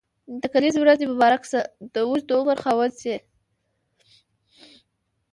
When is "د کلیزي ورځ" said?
0.41-0.97